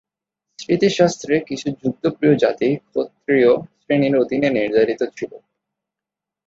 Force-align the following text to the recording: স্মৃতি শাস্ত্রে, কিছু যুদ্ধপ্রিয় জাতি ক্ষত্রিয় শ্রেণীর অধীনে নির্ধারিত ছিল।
স্মৃতি 0.59 0.89
শাস্ত্রে, 0.89 1.33
কিছু 1.47 1.67
যুদ্ধপ্রিয় 1.79 2.35
জাতি 2.37 2.69
ক্ষত্রিয় 2.85 3.49
শ্রেণীর 3.81 4.13
অধীনে 4.17 4.49
নির্ধারিত 4.49 5.01
ছিল। 5.17 5.31